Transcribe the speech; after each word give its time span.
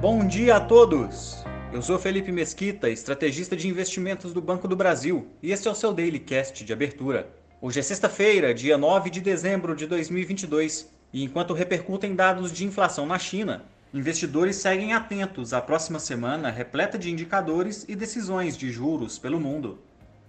Bom 0.00 0.26
dia 0.26 0.56
a 0.56 0.60
todos! 0.60 1.44
Eu 1.70 1.82
sou 1.82 1.98
Felipe 1.98 2.32
Mesquita, 2.32 2.88
estrategista 2.88 3.54
de 3.54 3.68
investimentos 3.68 4.32
do 4.32 4.40
Banco 4.40 4.66
do 4.66 4.74
Brasil, 4.74 5.28
e 5.42 5.52
este 5.52 5.68
é 5.68 5.70
o 5.70 5.74
seu 5.74 5.92
Daily 5.92 6.18
Cast 6.18 6.64
de 6.64 6.72
abertura. 6.72 7.28
Hoje 7.60 7.80
é 7.80 7.82
sexta-feira, 7.82 8.54
dia 8.54 8.78
9 8.78 9.10
de 9.10 9.20
dezembro 9.20 9.76
de 9.76 9.86
2022, 9.86 10.88
e 11.12 11.22
enquanto 11.22 11.52
repercutem 11.52 12.14
dados 12.14 12.50
de 12.50 12.64
inflação 12.64 13.04
na 13.04 13.18
China, 13.18 13.66
investidores 13.92 14.56
seguem 14.56 14.94
atentos 14.94 15.52
à 15.52 15.60
próxima 15.60 15.98
semana 15.98 16.50
repleta 16.50 16.96
de 16.96 17.10
indicadores 17.10 17.84
e 17.86 17.94
decisões 17.94 18.56
de 18.56 18.72
juros 18.72 19.18
pelo 19.18 19.38
mundo. 19.38 19.80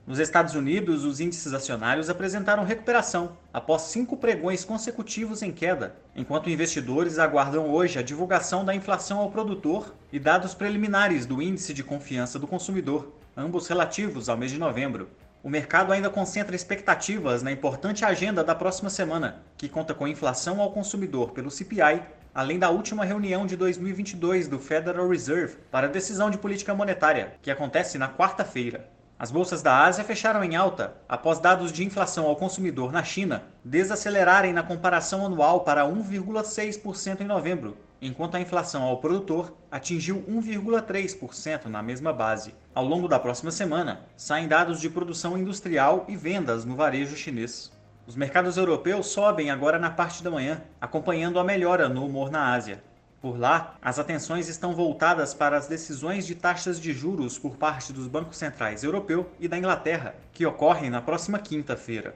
Nos 0.06 0.18
Estados 0.18 0.56
Unidos, 0.56 1.06
os 1.06 1.20
índices 1.20 1.54
acionários 1.54 2.10
apresentaram 2.10 2.64
recuperação 2.64 3.38
após 3.54 3.84
cinco 3.84 4.18
pregões 4.18 4.66
consecutivos 4.66 5.44
em 5.44 5.52
queda, 5.52 5.96
enquanto 6.16 6.50
investidores 6.50 7.20
aguardam 7.20 7.70
hoje 7.70 8.00
a 8.00 8.02
divulgação 8.02 8.66
da 8.66 8.74
inflação 8.74 9.20
ao 9.20 9.30
produtor 9.30 9.94
e 10.12 10.20
dados 10.20 10.56
preliminares 10.56 11.28
do 11.28 11.40
Índice 11.40 11.72
de 11.72 11.84
Confiança 11.84 12.40
do 12.40 12.48
Consumidor, 12.48 13.14
ambos 13.38 13.68
relativos 13.68 14.28
ao 14.28 14.36
mês 14.36 14.52
de 14.52 14.58
novembro. 14.58 15.08
O 15.44 15.50
mercado 15.50 15.94
ainda 15.94 16.10
concentra 16.10 16.56
expectativas 16.56 17.44
na 17.44 17.52
importante 17.52 18.04
agenda 18.04 18.44
da 18.44 18.56
próxima 18.56 18.90
semana, 18.90 19.44
que 19.56 19.70
conta 19.70 19.94
com 19.94 20.08
inflação 20.08 20.60
ao 20.60 20.72
consumidor 20.72 21.32
pelo 21.32 21.52
CPI, 21.52 22.02
além 22.34 22.58
da 22.58 22.72
última 22.72 23.06
reunião 23.06 23.46
de 23.46 23.56
2022 23.56 24.48
do 24.48 24.58
Federal 24.58 25.08
Reserve 25.08 25.58
para 25.70 25.88
decisão 25.88 26.32
de 26.32 26.40
política 26.40 26.74
monetária, 26.74 27.34
que 27.42 27.52
acontece 27.52 28.00
na 28.00 28.10
quarta-feira. 28.10 28.90
As 29.22 29.30
bolsas 29.30 29.62
da 29.62 29.84
Ásia 29.84 30.04
fecharam 30.04 30.44
em 30.44 30.56
alta 30.56 30.96
após 31.08 31.38
dados 31.38 31.72
de 31.72 31.86
inflação 31.86 32.26
ao 32.26 32.36
consumidor 32.36 32.92
na 32.92 33.04
China 33.04 33.44
desacelerarem 33.64 34.52
na 34.52 34.64
comparação 34.64 35.24
anual 35.24 35.60
para 35.60 35.86
1,6% 35.86 37.22
em 37.22 37.26
novembro, 37.26 37.78
enquanto 38.02 38.34
a 38.34 38.42
inflação 38.42 38.82
ao 38.82 38.98
produtor 38.98 39.56
atingiu 39.70 40.26
1,3% 40.28 41.66
na 41.66 41.84
mesma 41.84 42.12
base. 42.12 42.56
Ao 42.74 42.84
longo 42.84 43.08
da 43.08 43.20
próxima 43.20 43.52
semana, 43.52 44.08
saem 44.18 44.48
dados 44.48 44.82
de 44.82 44.90
produção 44.90 45.38
industrial 45.38 46.04
e 46.08 46.18
vendas 46.18 46.66
no 46.66 46.76
varejo 46.76 47.16
chinês. 47.16 47.72
Os 48.08 48.16
mercados 48.16 48.58
europeus 48.58 49.06
sobem 49.06 49.52
agora 49.52 49.78
na 49.78 49.92
parte 49.92 50.24
da 50.24 50.32
manhã, 50.32 50.64
acompanhando 50.82 51.38
a 51.38 51.44
melhora 51.44 51.88
no 51.88 52.08
humor 52.08 52.32
na 52.32 52.56
Ásia. 52.56 52.82
Por 53.22 53.40
lá, 53.40 53.78
as 53.84 54.00
atenções 54.00 54.50
estão 54.50 54.74
voltadas 54.74 55.32
para 55.32 55.56
as 55.56 55.68
decisões 55.68 56.26
de 56.26 56.34
taxas 56.34 56.82
de 56.82 56.92
juros 56.92 57.38
por 57.38 57.56
parte 57.56 57.94
dos 57.94 58.08
bancos 58.08 58.38
centrais 58.38 58.84
europeu 58.84 59.30
e 59.40 59.48
da 59.48 59.60
Inglaterra, 59.60 60.16
que 60.34 60.44
ocorrem 60.44 60.90
na 60.90 61.04
próxima 61.04 61.38
quinta-feira. 61.38 62.16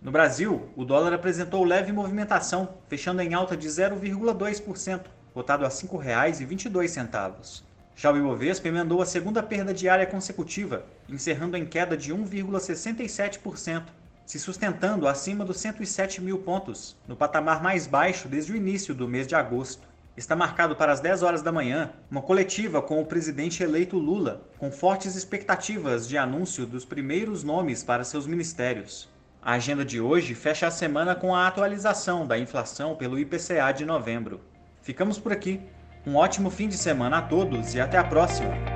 No 0.00 0.12
Brasil, 0.12 0.68
o 0.76 0.84
dólar 0.84 1.12
apresentou 1.12 1.64
leve 1.64 1.90
movimentação, 1.90 2.68
fechando 2.86 3.20
em 3.20 3.34
alta 3.34 3.56
de 3.56 3.66
0,2%, 3.66 5.06
cotado 5.32 5.64
a 5.64 5.68
R$ 5.68 5.74
5,22. 5.74 7.64
Já 7.96 8.12
o 8.12 8.16
Ibovespa 8.16 8.68
emendou 8.68 9.02
a 9.02 9.06
segunda 9.06 9.42
perda 9.42 9.74
diária 9.74 10.06
consecutiva, 10.06 10.84
encerrando 11.08 11.56
em 11.56 11.66
queda 11.66 11.96
de 11.96 12.14
1,67%, 12.14 13.86
se 14.24 14.38
sustentando 14.38 15.08
acima 15.08 15.44
dos 15.44 15.56
107 15.56 16.20
mil 16.20 16.38
pontos, 16.38 16.96
no 17.08 17.16
patamar 17.16 17.60
mais 17.60 17.88
baixo 17.88 18.28
desde 18.28 18.52
o 18.52 18.56
início 18.56 18.94
do 18.94 19.08
mês 19.08 19.26
de 19.26 19.34
agosto 19.34 19.93
está 20.16 20.36
marcado 20.36 20.76
para 20.76 20.92
as 20.92 21.00
10 21.00 21.22
horas 21.22 21.42
da 21.42 21.52
manhã 21.52 21.90
uma 22.10 22.22
coletiva 22.22 22.80
com 22.80 23.00
o 23.00 23.06
presidente 23.06 23.62
eleito 23.62 23.98
Lula, 23.98 24.42
com 24.58 24.70
fortes 24.70 25.16
expectativas 25.16 26.08
de 26.08 26.16
anúncio 26.16 26.66
dos 26.66 26.84
primeiros 26.84 27.42
nomes 27.42 27.82
para 27.82 28.04
seus 28.04 28.26
ministérios. 28.26 29.08
A 29.42 29.52
agenda 29.52 29.84
de 29.84 30.00
hoje 30.00 30.34
fecha 30.34 30.66
a 30.66 30.70
semana 30.70 31.14
com 31.14 31.34
a 31.34 31.46
atualização 31.46 32.26
da 32.26 32.38
inflação 32.38 32.94
pelo 32.94 33.18
IPCA 33.18 33.72
de 33.72 33.84
novembro. 33.84 34.40
Ficamos 34.80 35.18
por 35.18 35.32
aqui. 35.32 35.60
Um 36.06 36.16
ótimo 36.16 36.50
fim 36.50 36.68
de 36.68 36.76
semana 36.76 37.18
a 37.18 37.22
todos 37.22 37.74
e 37.74 37.80
até 37.80 37.98
a 37.98 38.04
próxima! 38.04 38.73